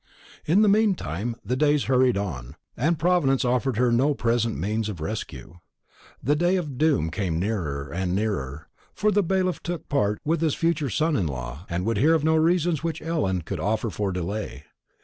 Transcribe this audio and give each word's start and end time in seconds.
In 0.47 0.63
the 0.63 0.67
meantime 0.67 1.35
the 1.45 1.55
days 1.55 1.83
hurried 1.83 2.17
on, 2.17 2.55
and 2.75 2.97
Providence 2.97 3.45
offered 3.45 3.77
her 3.77 3.91
no 3.91 4.15
present 4.15 4.57
means 4.57 4.89
of 4.89 4.99
rescue. 4.99 5.59
The 6.23 6.35
day 6.35 6.55
of 6.55 6.79
doom 6.79 7.11
came 7.11 7.37
nearer 7.39 7.87
and 7.93 8.15
nearer; 8.15 8.67
for 8.95 9.11
the 9.11 9.21
bailiff 9.21 9.61
took 9.61 9.87
part 9.89 10.19
with 10.25 10.41
his 10.41 10.55
future 10.55 10.89
son 10.89 11.15
in 11.15 11.27
law, 11.27 11.67
and 11.69 11.85
would 11.85 11.97
hear 11.97 12.15
of 12.15 12.23
no 12.23 12.35
reasons 12.35 12.83
which 12.83 12.99
Ellen 13.03 13.43
could 13.43 13.59
offer 13.59 13.91
for 13.91 14.11
delay. 14.11 14.63